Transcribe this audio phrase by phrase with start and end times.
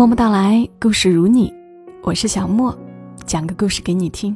[0.00, 1.52] 默默到来，故事如你，
[2.02, 2.74] 我是小莫，
[3.26, 4.34] 讲个故事给你听。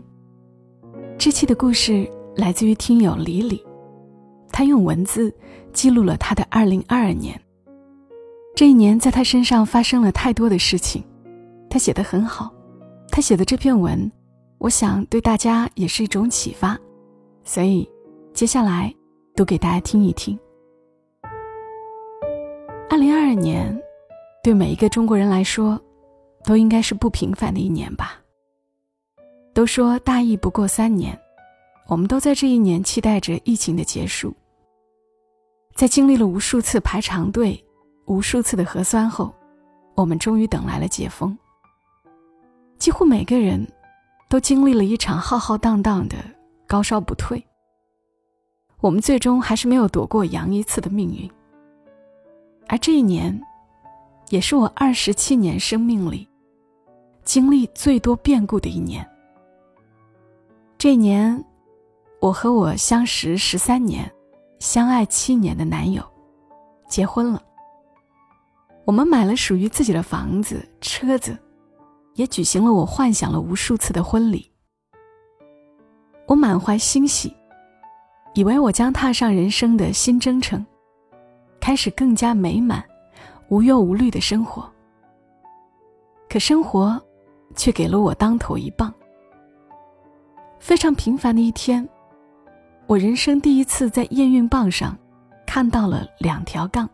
[1.17, 2.07] 这期的故事
[2.37, 3.65] 来自于听友李李，
[4.53, 5.35] 他用文字
[5.73, 7.41] 记录了他的二零二二年。
[8.55, 11.03] 这一年，在他身上发生了太多的事情，
[11.71, 12.53] 他写得很好。
[13.09, 14.13] 他写的这篇文，
[14.59, 16.79] 我想对大家也是一种启发，
[17.43, 17.89] 所以
[18.35, 18.95] 接下来
[19.35, 20.39] 读给大家听一听。
[22.91, 23.84] 二零二二年。
[24.45, 25.81] 对每一个中国人来说，
[26.45, 28.21] 都应该是不平凡的一年吧。
[29.55, 31.19] 都说大疫不过三年，
[31.89, 34.35] 我们都在这一年期待着疫情的结束。
[35.75, 37.59] 在经历了无数次排长队、
[38.05, 39.35] 无数次的核酸后，
[39.95, 41.35] 我们终于等来了解封。
[42.77, 43.67] 几乎每个人
[44.29, 46.17] 都经历了一场浩浩荡荡的
[46.67, 47.43] 高烧不退。
[48.83, 51.31] 我们最终还是没有躲过阳一次的命运。
[52.69, 53.43] 而这一年。
[54.31, 56.29] 也是我二十七年生命里
[57.25, 59.07] 经历最多变故的一年。
[60.77, 61.45] 这一年，
[62.21, 64.11] 我和我相识十三年、
[64.59, 66.03] 相爱七年的男友
[66.89, 67.43] 结婚了。
[68.85, 71.39] 我们买了属于自己的房子、车子，
[72.15, 74.51] 也举行了我幻想了无数次的婚礼。
[76.27, 77.35] 我满怀欣喜，
[78.35, 80.65] 以为我将踏上人生的新征程，
[81.61, 82.85] 开始更加美满。
[83.55, 84.69] 无忧无虑的生活，
[86.29, 87.01] 可生活
[87.55, 88.93] 却给了我当头一棒。
[90.59, 91.89] 非常平凡的一天，
[92.89, 94.99] 我人生第一次在验孕棒上
[95.47, 96.91] 看到了两条杠。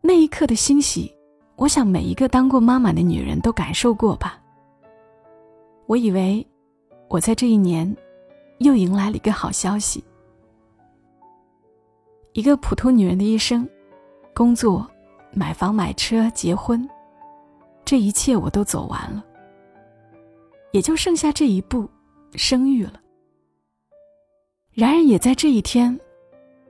[0.00, 1.14] 那一刻的欣喜，
[1.56, 4.40] 我想每一个当过妈妈的女人都感受过吧。
[5.84, 6.46] 我以为
[7.08, 7.94] 我在这一年
[8.60, 10.02] 又迎来了一个好消息。
[12.32, 13.68] 一个普通女人的一生。
[14.36, 14.84] 工作、
[15.34, 16.88] 买房、买车、结婚，
[17.84, 19.24] 这一切我都走完了，
[20.72, 21.88] 也就剩下这一步，
[22.34, 23.00] 生育了。
[24.72, 25.98] 然而，也在这一天，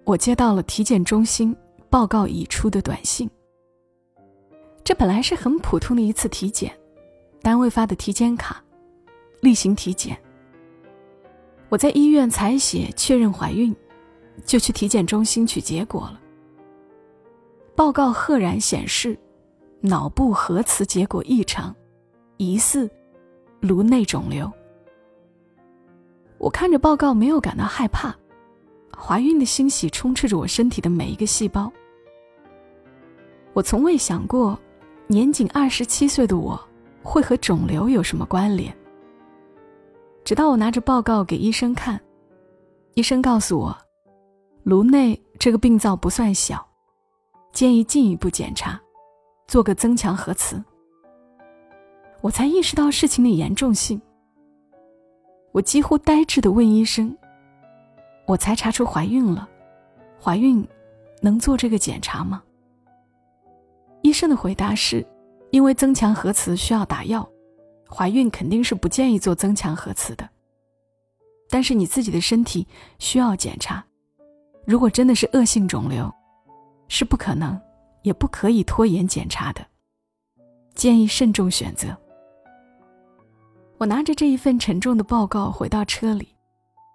[0.04, 1.54] 我接到了体检中心
[1.88, 3.30] 报告已出的短信。
[4.82, 6.70] 这本来是很普通的一次体检，
[7.40, 8.62] 单位发的体检卡，
[9.40, 10.18] 例行体检。
[11.70, 13.74] 我在医院采血确认怀孕，
[14.44, 16.20] 就去体检中心取结果了。
[17.76, 19.18] 报告赫然显示，
[19.80, 21.74] 脑部核磁结果异常，
[22.36, 22.88] 疑似
[23.60, 24.50] 颅内肿瘤。
[26.38, 28.14] 我看着报告，没有感到害怕，
[28.96, 31.72] 怀孕的欣喜充斥着我身体的每一个细胞。
[33.54, 34.56] 我从未想过，
[35.08, 36.60] 年仅二十七岁的我
[37.02, 38.72] 会和肿瘤有什么关联。
[40.22, 42.00] 直到我拿着报告给医生看，
[42.94, 43.76] 医生告诉我，
[44.62, 46.64] 颅内这个病灶不算小。
[47.54, 48.80] 建议进一步检查，
[49.46, 50.60] 做个增强核磁。
[52.20, 54.02] 我才意识到事情的严重性。
[55.52, 57.16] 我几乎呆滞的问医生
[58.26, 59.48] ：“我才查出怀孕了，
[60.20, 60.66] 怀孕
[61.22, 62.42] 能做这个检查吗？”
[64.02, 65.06] 医生的回答是
[65.52, 67.26] ：“因为增强核磁需要打药，
[67.88, 70.28] 怀孕肯定是不建议做增强核磁的。
[71.48, 72.66] 但是你自己的身体
[72.98, 73.84] 需要检查，
[74.66, 76.12] 如果真的是恶性肿瘤。”
[76.88, 77.60] 是不可能，
[78.02, 79.64] 也不可以拖延检查的，
[80.74, 81.96] 建议慎重选择。
[83.78, 86.28] 我拿着这一份沉重的报告回到车里，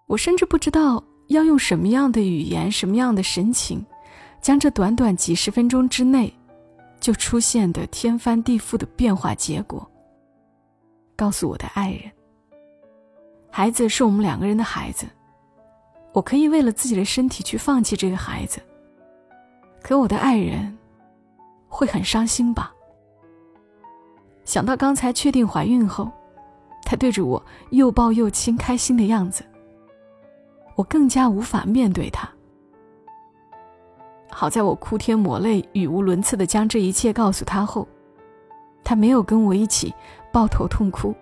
[0.07, 3.85] 我甚至不知道要用什么样的语言、什么样的神情，
[4.41, 6.33] 将这短短几十分钟之内
[7.00, 9.85] 就出现的天翻地覆的变化结果
[11.16, 12.09] 告诉我的爱人。
[13.51, 15.06] 孩子是我们两个人的孩子，
[16.13, 18.61] 我可以为了自己的身体去放弃这个孩子。
[19.81, 20.78] 可我的爱人
[21.67, 22.73] 会很伤心吧？
[24.45, 26.12] 想到刚才确定怀孕后，
[26.84, 29.44] 他对着我又抱又亲，开心的样子，
[30.75, 32.28] 我更加无法面对他。
[34.31, 37.88] 好在我哭天抹泪、语无伦次的将这一切告诉他后，
[38.83, 39.94] 他没有跟我一起
[40.31, 41.13] 抱头痛哭，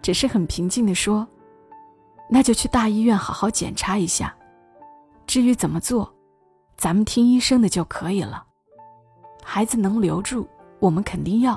[0.00, 1.26] 只是很平静的说
[2.28, 4.34] ：“那就去大医院好好检查一下，
[5.26, 6.12] 至于怎么做。”
[6.82, 8.44] 咱们听医生的就可以了。
[9.40, 10.48] 孩子能留住，
[10.80, 11.56] 我们肯定要；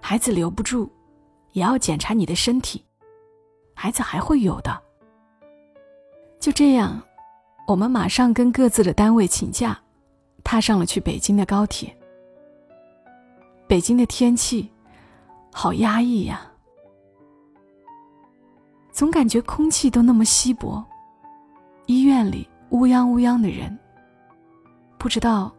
[0.00, 0.88] 孩子留不住，
[1.50, 2.84] 也要检查你的身体。
[3.74, 4.80] 孩子还会有的。
[6.38, 7.02] 就这样，
[7.66, 9.76] 我们马上跟各自的单位请假，
[10.44, 11.92] 踏上了去北京的高铁。
[13.66, 14.70] 北京的天气
[15.52, 16.48] 好压抑呀，
[18.92, 20.84] 总感觉空气都那么稀薄，
[21.86, 23.76] 医院里乌泱乌泱的人。
[25.04, 25.54] 不知道，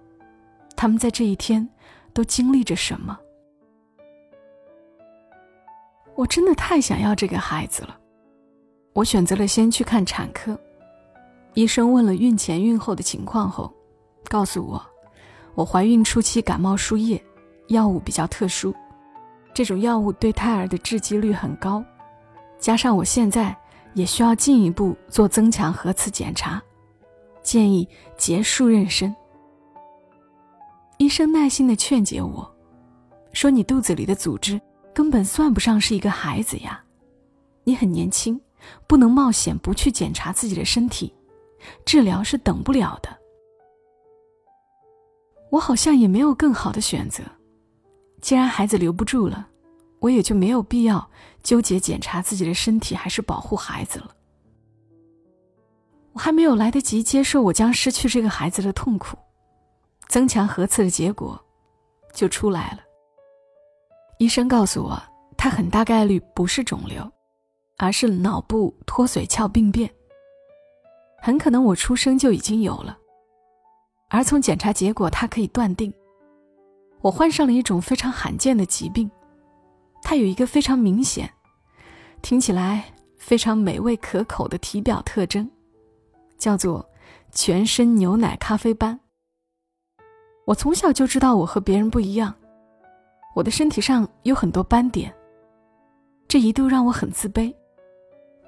[0.76, 1.70] 他们在这一天
[2.14, 3.16] 都经历着什么，
[6.16, 7.96] 我真的太想要这个孩子了。
[8.94, 10.60] 我选择了先去看产科，
[11.54, 13.72] 医生问了孕前孕后的情况后，
[14.30, 14.84] 告诉我，
[15.54, 17.24] 我怀孕初期感冒输液，
[17.68, 18.74] 药物比较特殊，
[19.54, 21.86] 这种药物对胎儿的致畸率很高，
[22.58, 23.56] 加上我现在
[23.94, 26.60] 也需要进一步做增强核磁检查，
[27.44, 27.88] 建议
[28.18, 29.14] 结束妊娠。
[30.98, 32.56] 医生耐心的劝解我，
[33.34, 34.60] 说：“你肚子里的组织
[34.94, 36.82] 根本算不上是一个孩子呀，
[37.66, 38.40] 你很年轻，
[38.88, 41.14] 不能冒险不去检查自己的身体，
[41.86, 43.10] 治疗是等不了的。”
[45.52, 47.24] 我好像也没有更好的选择，
[48.22, 49.48] 既然孩子留不住了，
[50.00, 51.10] 我也就没有必要
[51.44, 54.16] 纠结检查自己的身体还是保护孩子了。
[56.14, 59.18] 我还没有来得及接受我将失去这个孩子的痛苦。
[60.08, 61.40] 增强核磁的结果
[62.14, 62.80] 就出来了。
[64.20, 65.02] 医生告诉我，
[65.38, 67.12] 他很大概率不是肿瘤，
[67.78, 69.90] 而是脑部脱髓鞘病变。
[71.22, 72.98] 很可能我出生就已经有了。
[74.10, 75.94] 而从检查结果，他可以断定
[77.02, 79.10] 我患上了一种非常罕见的疾病。
[80.02, 81.30] 它有一个非常明显、
[82.22, 82.86] 听起来
[83.18, 85.50] 非常美味可口的体表特征，
[86.38, 86.88] 叫做
[87.32, 89.00] 全身牛奶咖啡斑。
[90.46, 92.34] 我从小就知道我和别人不一样，
[93.34, 95.14] 我的身体上有很多斑点，
[96.28, 97.54] 这一度让我很自卑，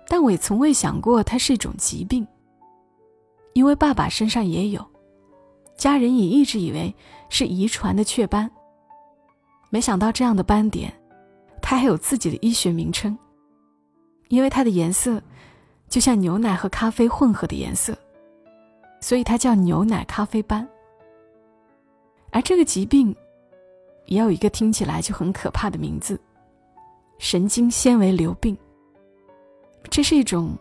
[0.07, 2.25] 但我也从未想过它是一种疾病，
[3.53, 4.85] 因为爸爸身上也有，
[5.75, 6.93] 家人也一直以为
[7.29, 8.49] 是遗传的雀斑。
[9.71, 10.93] 没想到这样的斑点，
[11.63, 13.17] 它还有自己的医学名称，
[14.29, 15.19] 因为它的颜色
[15.89, 17.97] 就像牛奶和咖啡混合的颜色，
[19.01, 20.65] 所以它叫牛奶咖啡斑。
[22.31, 23.15] 而这个疾病，
[24.05, 26.19] 也有一个听起来就很可怕的名字——
[27.19, 28.57] 神经纤维瘤病。
[29.89, 30.55] 这是一种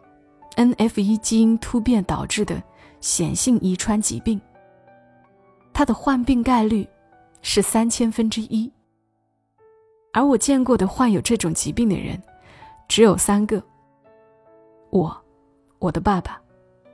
[0.56, 2.62] NF1 基因突变导致的
[3.00, 4.40] 显性遗传疾病。
[5.72, 6.88] 它的患病概率
[7.42, 8.70] 是三千分之一。
[10.12, 12.22] 而我见过的患有这种疾病的人，
[12.88, 13.62] 只有三个：
[14.88, 15.14] 我、
[15.78, 16.40] 我的爸爸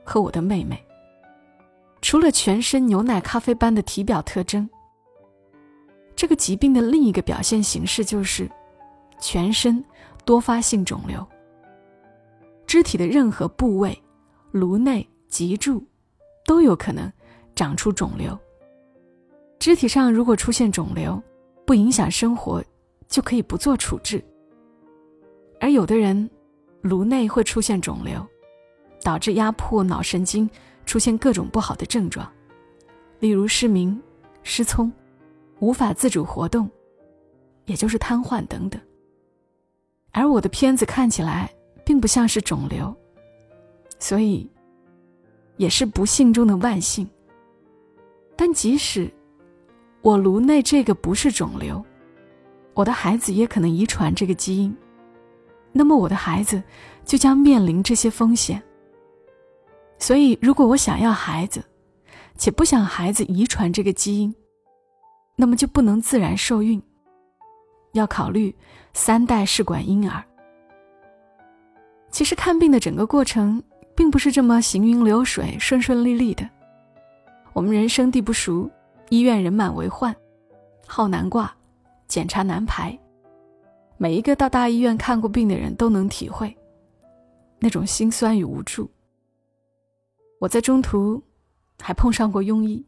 [0.03, 0.83] 和我的妹妹。
[2.03, 4.69] 除了全身牛奶咖啡斑的体表特征，
[6.17, 8.47] 这个疾病的另一个表现形式就是
[9.21, 9.81] 全身
[10.25, 11.25] 多发性肿瘤。
[12.67, 13.97] 肢体的任何部位，
[14.51, 15.81] 颅内、脊柱
[16.45, 17.09] 都有可能
[17.55, 18.37] 长出肿瘤。
[19.57, 21.23] 肢体上如果出现肿瘤，
[21.65, 22.61] 不影响生活，
[23.07, 24.21] 就可以不做处置。
[25.57, 26.29] 而有的人
[26.81, 28.21] 颅内会出现肿瘤，
[29.03, 30.49] 导致压迫脑神经。
[30.85, 32.29] 出现各种不好的症状，
[33.19, 34.01] 例如失明、
[34.43, 34.91] 失聪、
[35.59, 36.69] 无法自主活动，
[37.65, 38.79] 也就是瘫痪等等。
[40.11, 41.49] 而我的片子看起来
[41.83, 42.95] 并不像是肿瘤，
[43.97, 44.49] 所以
[45.57, 47.09] 也是不幸中的万幸。
[48.35, 49.11] 但即使
[50.01, 51.83] 我颅内这个不是肿瘤，
[52.73, 54.75] 我的孩子也可能遗传这个基因，
[55.71, 56.61] 那么我的孩子
[57.05, 58.61] 就将面临这些风险。
[59.99, 61.63] 所以，如果我想要孩子，
[62.37, 64.33] 且不想孩子遗传这个基因，
[65.35, 66.81] 那么就不能自然受孕，
[67.93, 68.53] 要考虑
[68.93, 70.23] 三代试管婴儿。
[72.11, 73.63] 其实看病的整个过程
[73.95, 76.47] 并不是这么行云流水、顺顺利利的。
[77.53, 78.69] 我们人生地不熟，
[79.09, 80.15] 医院人满为患，
[80.85, 81.55] 号难挂，
[82.07, 82.97] 检查难排。
[83.97, 86.53] 每一个到大医院看过病的人都能体会
[87.59, 88.89] 那种心酸与无助。
[90.43, 91.23] 我在中途
[91.81, 92.85] 还碰上过庸医，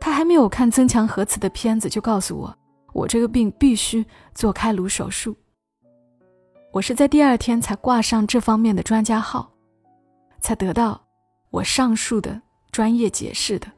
[0.00, 2.58] 他还没有看增强核磁的片子就告诉我，
[2.92, 4.04] 我这个病必须
[4.34, 5.36] 做开颅手术。
[6.72, 9.52] 我是在第二天才挂上这方面的专家号，
[10.40, 11.00] 才得到
[11.50, 12.42] 我上述的
[12.72, 13.68] 专业解释的。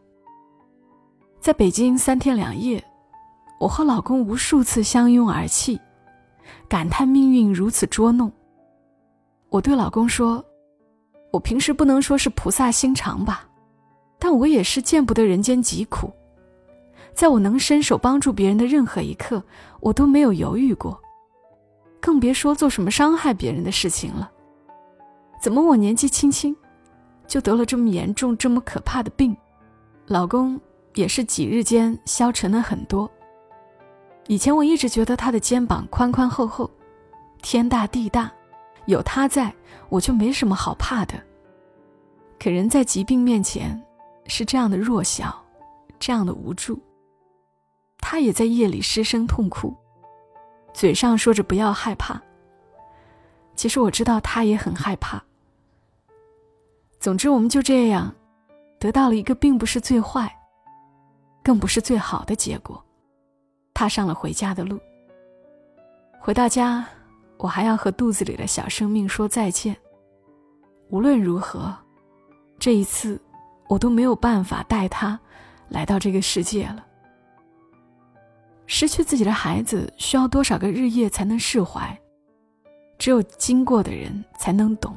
[1.39, 2.83] 在北京三天两夜，
[3.61, 5.79] 我和老公无数次相拥而泣，
[6.67, 8.33] 感叹命运如此捉弄。
[9.51, 10.43] 我对老公说。
[11.33, 13.49] 我平时不能说是菩萨心肠吧，
[14.19, 16.13] 但我也是见不得人间疾苦，
[17.15, 19.43] 在我能伸手帮助别人的任何一刻，
[19.81, 21.01] 我都没有犹豫过，
[22.01, 24.31] 更别说做什么伤害别人的事情了。
[25.41, 26.55] 怎么我年纪轻轻，
[27.27, 29.35] 就得了这么严重、这么可怕的病？
[30.07, 30.61] 老公
[30.95, 33.11] 也是几日间消沉了很多。
[34.29, 36.71] 以前我一直觉得他的肩膀宽宽厚厚，
[37.41, 38.31] 天大地大。
[38.87, 39.55] 有他在，
[39.89, 41.15] 我就没什么好怕的。
[42.39, 43.81] 可人在疾病面前
[44.27, 45.45] 是这样的弱小，
[45.99, 46.81] 这样的无助。
[47.99, 49.73] 他也在夜里失声痛哭，
[50.75, 52.21] 嘴上说着不要害怕，
[53.55, 55.23] 其实我知道他也很害怕。
[56.99, 58.13] 总之，我们就这样
[58.81, 60.37] 得到了一个并不是最坏，
[61.45, 62.85] 更不是最好的结果，
[63.73, 64.81] 踏上了回家的路。
[66.21, 66.85] 回到家，
[67.43, 69.77] 我还要和肚子里的小生命说再见。
[70.91, 71.75] 无论如何，
[72.57, 73.21] 这一次
[73.69, 75.19] 我都没有办法带他
[75.69, 76.87] 来到这个世界了。
[78.67, 81.99] 失去自己的孩子需要多少个日夜才能释怀？
[82.97, 84.97] 只有经过的人才能懂。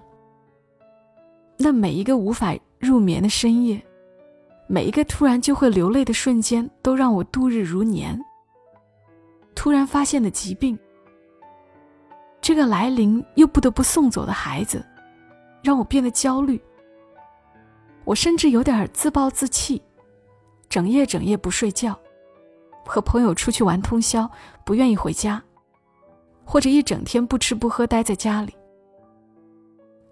[1.58, 3.84] 那每一个无法入眠的深夜，
[4.68, 8.24] 每一个突然就会流泪的瞬间，都让我度日如年。
[9.56, 10.78] 突然发现的疾病，
[12.46, 14.86] 这个来临又不得不送走的孩子，
[15.64, 16.62] 让我变得焦虑。
[18.04, 19.82] 我甚至有点自暴自弃，
[20.70, 22.00] 整夜整夜不睡觉，
[22.86, 24.30] 和朋友出去玩通宵，
[24.64, 25.42] 不愿意回家，
[26.46, 28.54] 或者一整天不吃不喝待在家里。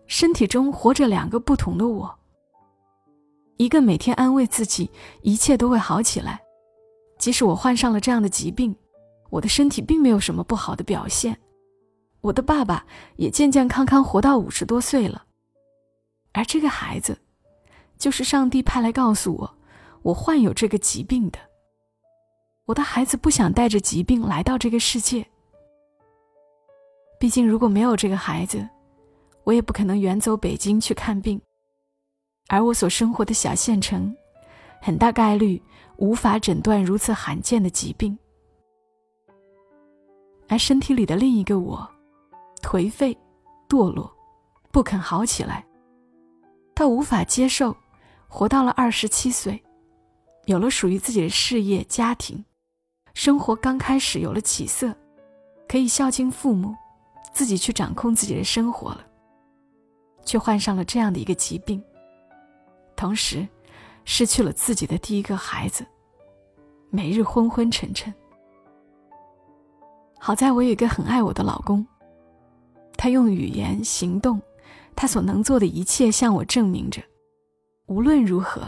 [0.07, 2.17] 身体中活着两个不同的我。
[3.57, 4.89] 一个每天安慰自己
[5.21, 6.41] 一切都会好起来，
[7.19, 8.75] 即使我患上了这样的疾病，
[9.29, 11.37] 我的身体并没有什么不好的表现。
[12.23, 12.85] 我的爸爸
[13.17, 15.25] 也健健康康活到五十多岁了，
[16.31, 17.19] 而这个孩子，
[17.97, 19.57] 就是上帝派来告诉我，
[20.03, 21.39] 我患有这个疾病的。
[22.63, 25.25] 我的孩子不想带着疾病来到这个世界。
[27.19, 28.69] 毕竟，如果没有这个孩子，
[29.43, 31.41] 我也不可能远走北京去看病，
[32.47, 34.15] 而我所生活的小县城，
[34.81, 35.61] 很大概率
[35.97, 38.17] 无法诊断如此罕见的疾病。
[40.47, 41.89] 而身体里的另一个我，
[42.63, 43.15] 颓废、
[43.69, 44.11] 堕落，
[44.71, 45.63] 不肯好起来。
[46.73, 47.75] 他无法接受，
[48.27, 49.61] 活到了二十七岁，
[50.45, 52.43] 有了属于自己的事业、家庭，
[53.13, 54.95] 生活刚开始有了起色，
[55.67, 56.73] 可以孝敬父母，
[57.31, 59.05] 自己去掌控自己的生活了。
[60.25, 61.83] 却患上了这样的一个疾病，
[62.95, 63.45] 同时
[64.05, 65.85] 失去了自己的第一个孩子，
[66.89, 68.11] 每日昏昏沉沉。
[70.17, 71.85] 好在我有一个很爱我的老公，
[72.97, 74.41] 他用语言、行动，
[74.95, 77.01] 他所能做的一切向我证明着，
[77.87, 78.61] 无论如何，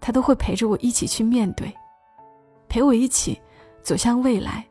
[0.00, 1.72] 他都会陪着我一起去面对，
[2.68, 3.40] 陪我一起
[3.82, 4.66] 走向未来。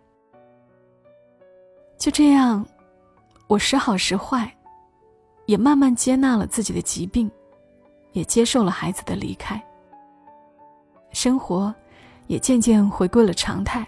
[1.98, 2.66] 就这样，
[3.48, 4.52] 我时好时坏。
[5.46, 7.30] 也慢慢接纳了自己的疾病，
[8.14, 9.62] 也接受了孩子的离开。
[11.12, 11.76] 生活
[12.28, 13.86] 也渐渐回归了常态。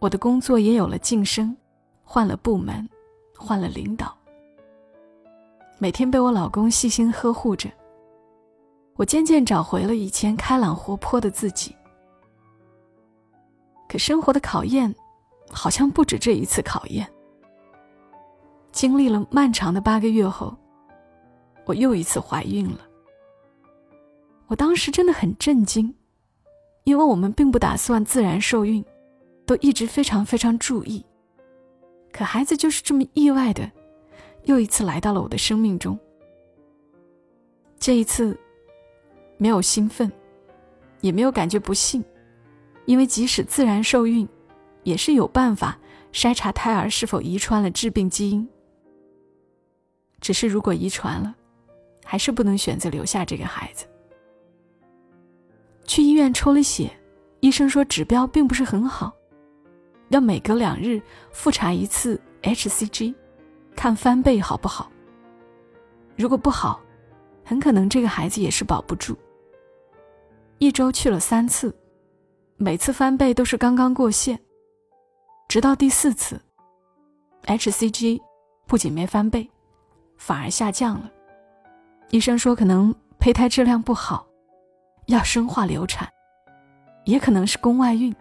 [0.00, 1.56] 我的工作也有了晋升，
[2.02, 2.88] 换了部门，
[3.38, 4.16] 换了领导。
[5.78, 7.70] 每天被我老公细心呵护着，
[8.96, 11.76] 我渐渐找回了以前开朗活泼的自己。
[13.88, 14.94] 可生活的考验，
[15.50, 17.06] 好像不止这一次考验。
[18.72, 20.56] 经历了漫长的八个月后，
[21.64, 22.80] 我又一次怀孕了。
[24.48, 25.94] 我当时真的很震惊，
[26.84, 28.84] 因为我们并不打算自然受孕，
[29.44, 31.04] 都一直非常非常注意。
[32.16, 33.70] 可孩子就是这么意外的，
[34.44, 35.98] 又一次来到了我的生命中。
[37.78, 38.34] 这一次，
[39.36, 40.10] 没有兴奋，
[41.02, 42.02] 也没有感觉不幸，
[42.86, 44.26] 因为即使自然受孕，
[44.82, 45.78] 也是有办法
[46.10, 48.48] 筛查胎儿是否遗传了致病基因。
[50.18, 51.34] 只是如果遗传了，
[52.02, 53.84] 还是不能选择留下这个孩子。
[55.84, 56.90] 去医院抽了血，
[57.40, 59.14] 医生说指标并不是很好，
[60.08, 63.14] 要每隔两日复查一次 HCG，
[63.74, 64.90] 看翻倍好不好。
[66.16, 66.80] 如果不好，
[67.44, 69.16] 很可能这个孩子也是保不住。
[70.58, 71.74] 一周去了三次，
[72.56, 74.38] 每次翻倍都是刚刚过线，
[75.48, 76.40] 直到第四次
[77.44, 78.20] ，HCG
[78.66, 79.48] 不仅没翻倍。
[80.16, 81.10] 反而下降了，
[82.08, 84.26] 医生说可能胚胎质量不好，
[85.08, 86.08] 要生化流产，
[87.04, 88.14] 也可能是宫外孕。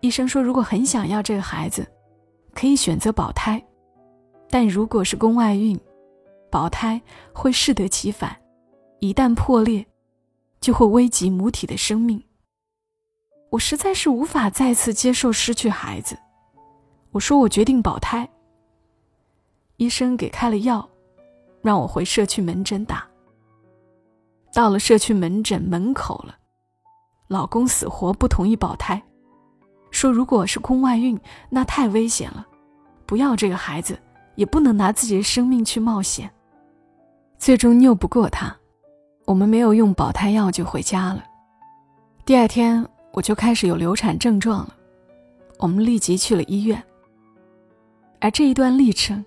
[0.00, 1.86] 医生说如果很想要这个孩子，
[2.54, 3.62] 可以选择保胎，
[4.48, 5.78] 但如果是宫外孕，
[6.50, 7.00] 保胎
[7.32, 8.36] 会适得其反，
[8.98, 9.86] 一旦破裂，
[10.60, 12.22] 就会危及母体的生命。
[13.50, 16.18] 我实在是无法再次接受失去孩子，
[17.10, 18.28] 我说我决定保胎。
[19.76, 20.88] 医生给开了药，
[21.60, 23.06] 让我回社区门诊打。
[24.52, 26.36] 到了社区门诊门口了，
[27.28, 29.02] 老公死活不同意保胎，
[29.90, 31.18] 说如果是宫外孕，
[31.48, 32.46] 那太危险了，
[33.06, 33.98] 不要这个孩子，
[34.34, 36.30] 也不能拿自己的生命去冒险。
[37.38, 38.56] 最终拗不过他，
[39.24, 41.24] 我们没有用保胎药就回家了。
[42.24, 44.74] 第二天我就开始有流产症状了，
[45.58, 46.82] 我们立即去了医院。
[48.20, 49.24] 而这一段历程。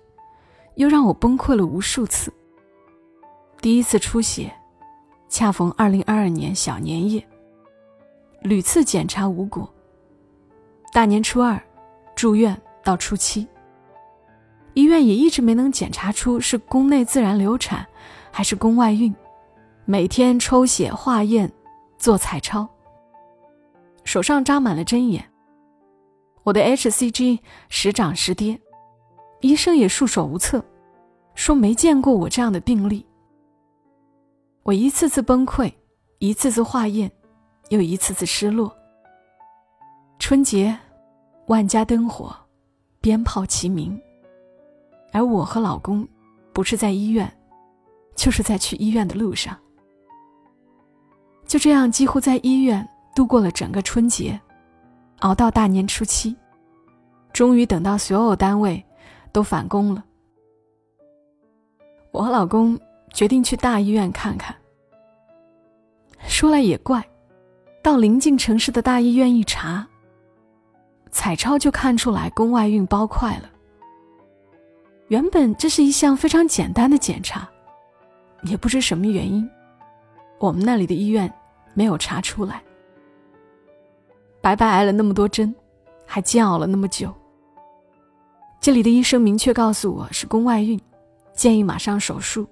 [0.76, 2.32] 又让我崩溃了无数次。
[3.60, 4.52] 第一次出血，
[5.28, 7.24] 恰逢二零二二年小年夜，
[8.40, 9.72] 屡次检查无果。
[10.94, 11.60] 大年初二，
[12.14, 13.48] 住院到初七，
[14.74, 17.84] 医院也一直没能检查出是宫内自然流产，
[18.30, 19.12] 还是宫外孕。
[19.86, 21.50] 每天抽血化验，
[21.98, 22.68] 做彩超。
[24.04, 25.28] 手上扎满了针眼。
[26.44, 28.60] 我的 HCG 时涨时跌，
[29.40, 30.64] 医生也束手无策，
[31.34, 33.04] 说没见过我这样的病例。
[34.62, 35.72] 我一次次崩溃，
[36.20, 37.10] 一次次化验，
[37.70, 38.72] 又一次次失落。
[40.20, 40.78] 春节，
[41.46, 42.34] 万家灯火，
[43.00, 44.00] 鞭炮齐鸣，
[45.12, 46.06] 而我和老公，
[46.52, 47.30] 不是在医院，
[48.14, 49.56] 就是在去医院的路上。
[51.46, 54.40] 就这样，几乎在医院度过了整个春节，
[55.20, 56.36] 熬到大年初七，
[57.32, 58.84] 终于等到所有单位
[59.32, 60.04] 都返工了。
[62.10, 62.78] 我和老公。
[63.14, 64.52] 决定去大医院看看。
[66.26, 67.00] 说来也怪，
[67.80, 69.86] 到临近城市的大医院一查，
[71.14, 73.48] 彩超就看出来宫外孕包块了。
[75.06, 77.48] 原本这是一项非常简单的检查，
[78.42, 79.48] 也不知什么原因，
[80.40, 81.32] 我们那里的医院
[81.72, 82.60] 没有查出来。
[84.42, 85.54] 白白挨了那么多针，
[86.04, 87.14] 还煎熬了那么久。
[88.60, 90.78] 这里的医生明确告诉我是宫外孕，
[91.32, 92.44] 建议马上手术。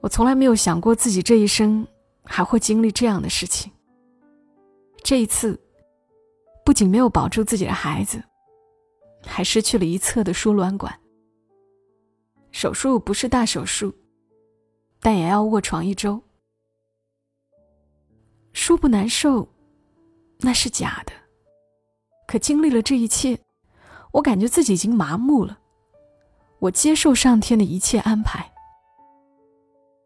[0.00, 1.86] 我从来没有想过自己这一生
[2.24, 3.70] 还会经历这样的事情。
[5.04, 5.58] 这一次，
[6.68, 8.22] 不仅没有保住自己的孩子，
[9.24, 11.00] 还失去了一侧的输卵管。
[12.50, 13.94] 手术不是大手术，
[15.00, 16.22] 但也要卧床一周。
[18.52, 19.48] 说不难受，
[20.40, 21.12] 那是假的。
[22.26, 23.38] 可经历了这一切，
[24.12, 25.58] 我感觉自己已经麻木了。
[26.58, 28.52] 我接受上天的一切安排。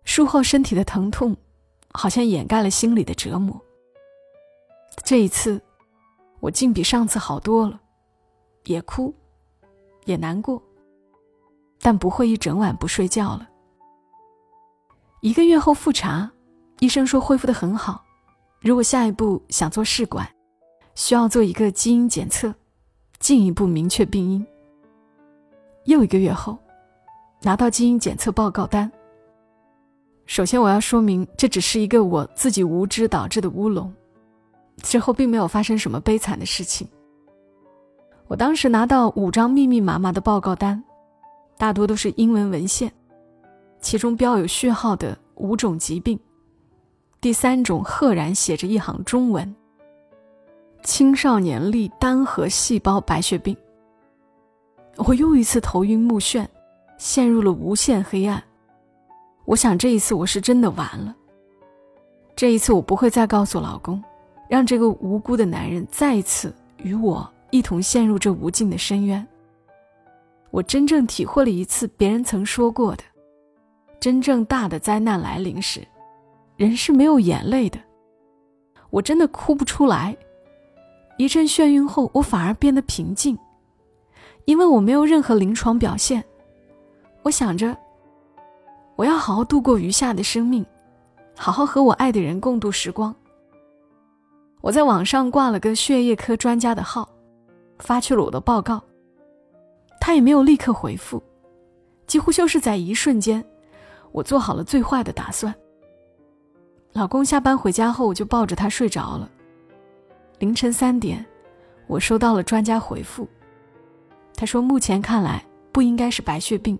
[0.05, 1.37] 术后身体的疼痛，
[1.90, 3.61] 好像掩盖了心里的折磨。
[5.03, 5.61] 这一次，
[6.42, 7.81] 我竟比上次好多了，
[8.64, 9.14] 也哭，
[10.07, 10.61] 也难过，
[11.81, 13.48] 但不会一整晚不睡觉了。
[15.20, 16.28] 一个月后复查，
[16.81, 18.05] 医生说恢复的很好。
[18.59, 20.28] 如果下一步想做试管，
[20.96, 22.52] 需要做一个基因检测，
[23.20, 24.44] 进一步明确病因。
[25.85, 26.59] 又一个月后，
[27.42, 28.90] 拿到基因检测报告单。
[30.26, 33.94] 首先，我要说明，这只是一个我自己无知导致的乌龙。
[34.83, 36.87] 之后并没有发生什么悲惨的事情。
[38.27, 40.83] 我当时拿到五张密密麻麻的报告单，
[41.57, 42.92] 大多都是英文文献，
[43.81, 46.18] 其中标有序号的五种疾病，
[47.21, 49.55] 第三种赫然写着一行中文：
[50.83, 53.57] 青少年粒单核细胞白血病。
[54.97, 56.47] 我又一次头晕目眩，
[56.99, 58.42] 陷入了无限黑暗。
[59.45, 61.14] 我想这一次我是真的完了。
[62.35, 64.03] 这一次我不会再告诉老公，
[64.53, 69.27] 让这个无辜的男人再一次与我一同陷入这无尽的深渊。
[70.51, 73.03] 我真正体会了一次别人曾说过的：
[73.99, 75.81] 真正大的灾难来临时，
[76.57, 77.79] 人是没有眼泪的。
[78.91, 80.15] 我真的哭不出来。
[81.17, 83.38] 一阵眩晕后，我反而变得平静，
[84.45, 86.23] 因为我没有任何临床表现。
[87.23, 87.75] 我想着。
[88.97, 90.67] 我要好好度过余下的生命，
[91.35, 93.17] 好好和我爱的人共度时光。
[94.62, 97.07] 我在网上挂了个血液科专家的号，
[97.81, 98.81] 发去了我的报告，
[100.01, 101.20] 他也没有立刻回复，
[102.07, 103.44] 几乎就是在一瞬间，
[104.12, 105.53] 我做好了最坏的打算。
[106.92, 109.29] 老公下班回家后，我就抱着他睡着了。
[110.38, 111.25] 凌晨三点，
[111.88, 113.27] 我收到了专家回复，
[114.37, 116.79] 他说目前看来不应该是白血病。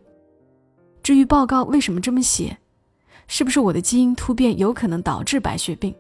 [1.03, 2.57] 至于报告为什么这么写，
[3.27, 5.93] 是不是我的基因突变有可能导致白血病，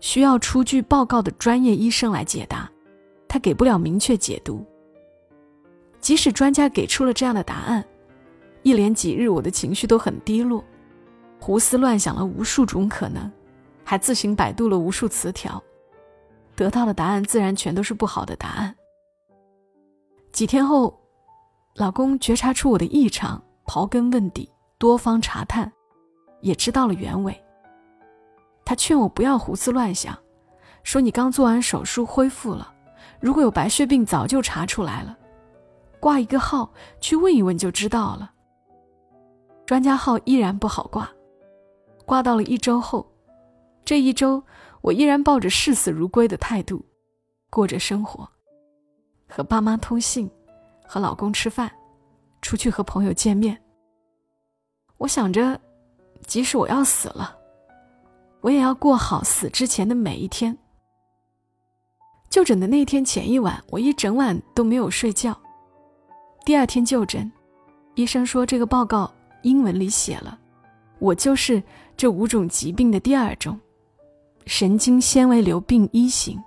[0.00, 2.70] 需要出具报告的专业医生来解答，
[3.28, 4.64] 他给不了明确解读。
[6.00, 7.84] 即使专家给出了这样的答案，
[8.62, 10.64] 一连几日我的情绪都很低落，
[11.38, 13.30] 胡思乱想了无数种可能，
[13.84, 15.62] 还自行百度了无数词条，
[16.56, 18.74] 得到的答案自然全都是不好的答案。
[20.32, 20.98] 几天后，
[21.76, 23.42] 老公觉察出我的异常。
[23.66, 25.70] 刨根问底，多方查探，
[26.40, 27.40] 也知道了原委。
[28.70, 30.16] 他劝我不要胡思乱想，
[30.84, 32.72] 说你刚做完手术恢复了，
[33.18, 35.18] 如果有白血病早就查出来了，
[35.98, 38.30] 挂一个号去问一问就知道了。
[39.66, 41.10] 专家号依然不好挂，
[42.06, 43.04] 挂到了一周后，
[43.84, 44.40] 这一周
[44.82, 46.86] 我依然抱着视死如归的态度
[47.50, 48.30] 过着生活，
[49.28, 50.30] 和爸妈通信，
[50.86, 51.68] 和老公吃饭。
[52.40, 53.60] 出去和朋友见面。
[54.98, 55.60] 我想着，
[56.24, 57.36] 即使我要死了，
[58.40, 60.56] 我也要过好死之前的每一天。
[62.28, 65.36] 就诊的那天前一晚，我一整晚都没有睡觉。
[66.44, 67.30] 第二天就诊，
[67.94, 70.38] 医生说这个报告英文里写了，
[70.98, 71.62] 我就是
[71.96, 73.58] 这五种疾病的第二种，
[74.46, 76.40] 神经纤维瘤病一型。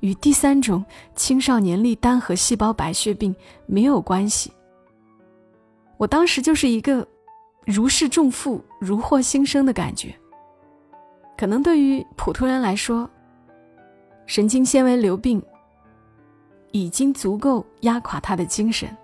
[0.00, 0.84] 与第三种
[1.16, 3.34] 青少年粒单核细胞白血病
[3.66, 4.52] 没有关系。
[5.96, 7.06] 我当时就是一个
[7.66, 10.14] 如释重负、如获新生的感觉。
[11.38, 13.08] 可能对于普通人来说，
[14.26, 15.40] 神经纤维瘤病
[16.72, 18.94] 已经足够压垮他的精神，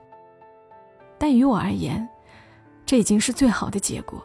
[1.16, 2.06] 但于我而言，
[2.84, 4.20] 这已经是最好的结果。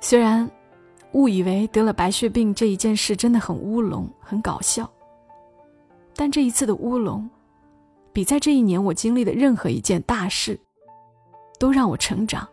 [0.00, 0.48] 虽然
[1.12, 4.88] 误以为得了白血病这一件事真的很乌龙、很搞笑。
[6.14, 7.26] 但这一次的乌龙，
[8.12, 10.60] 比在这一年我经历的任何一件大事，
[11.58, 12.46] 都让我成长，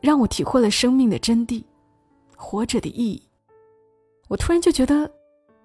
[0.00, 1.64] 让我体会了生命的真谛，
[2.36, 3.22] 活着的意义。
[4.28, 5.10] 我突然就觉得，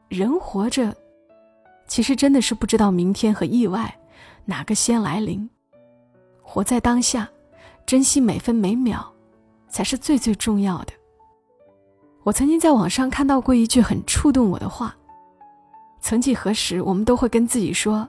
[0.08, 0.96] 人活着，
[1.88, 4.00] 其实真的是不知道明天和意外
[4.46, 5.50] 哪个先来临。
[6.42, 7.30] 活在当下，
[7.86, 9.14] 珍惜每分每秒，
[9.68, 10.94] 才是最最重要的。
[12.24, 14.96] 我曾经在网上看到过一句很触动我的话。
[16.02, 18.08] 曾几何时，我们都会跟自己说：“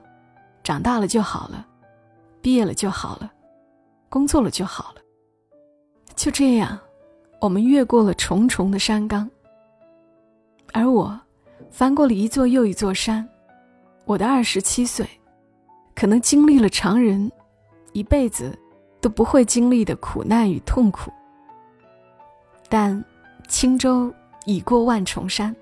[0.63, 1.65] 长大了就好了，
[2.41, 3.31] 毕业了就好了，
[4.09, 5.01] 工作了就好了。”
[6.15, 6.79] 就这样，
[7.41, 9.27] 我们越过了重重的山岗。
[10.73, 11.19] 而我，
[11.71, 13.27] 翻过了一座又一座山。
[14.05, 15.07] 我的二十七岁，
[15.95, 17.31] 可能经历了常人
[17.93, 18.55] 一辈子
[19.01, 21.11] 都不会经历的苦难与痛苦。
[22.69, 23.03] 但
[23.47, 24.13] 轻舟
[24.45, 25.53] 已过万重山。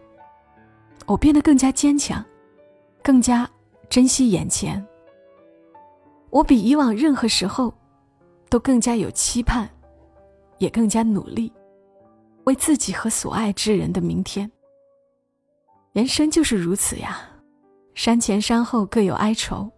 [1.06, 2.24] 我变得更加坚强，
[3.02, 3.50] 更加
[3.90, 4.86] 珍惜眼前。
[6.30, 7.74] 我比以往任何时候
[8.50, 9.68] 都更加有期盼，
[10.58, 11.52] 也更加努力，
[12.50, 14.52] 为自己和所爱之人的明天。
[15.94, 17.22] 人生就是如此呀，
[17.94, 19.70] 山前山后各有哀愁，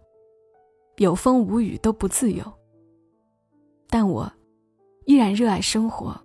[0.96, 2.50] 有风无雨都不自由。
[3.90, 4.32] 但我
[5.04, 6.18] 依然热爱生活，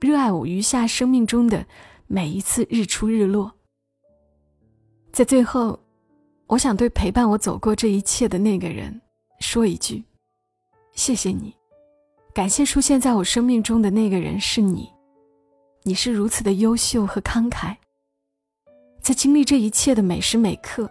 [0.00, 1.64] 热爱我余下生命中的
[2.08, 3.52] 每一次日出日落。
[5.12, 5.78] 在最后，
[6.48, 9.00] 我想对陪伴我走过这一切的那个人
[9.38, 10.02] 说一句：
[10.92, 11.54] 谢谢你，
[12.34, 14.90] 感谢出现在我生命中的那个人是你，
[15.86, 17.76] 你是如此的优秀和慷慨，
[19.02, 20.90] 在经历这一切的每时每刻，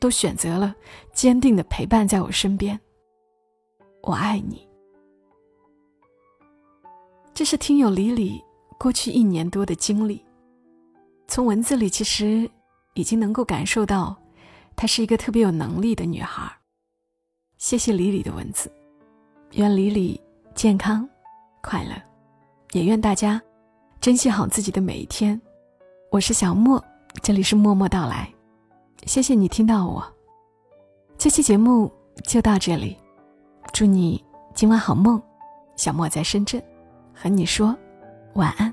[0.00, 0.74] 都选择了
[1.12, 2.78] 坚定的陪伴在我身边。
[4.02, 4.66] 我爱你。
[7.32, 8.42] 这是听友李李
[8.76, 10.20] 过去一年多的经历，
[11.28, 12.50] 从文字里其实。
[12.94, 14.16] 已经能够感受到，
[14.74, 16.50] 她是一个特别有能力的女孩。
[17.56, 18.72] 谢谢李李的文字，
[19.52, 20.20] 愿李李
[20.52, 21.08] 健康
[21.62, 21.94] 快乐，
[22.72, 23.40] 也愿大家
[24.00, 25.40] 珍惜好自己的每一天。
[26.10, 26.82] 我是小莫，
[27.20, 28.32] 这里是默默到来，
[29.06, 30.02] 谢谢你听到我。
[31.18, 32.96] 这期节目就到这里，
[33.72, 35.20] 祝你今晚好梦。
[35.74, 36.62] 小莫在深圳，
[37.12, 37.76] 和你说
[38.34, 38.72] 晚安。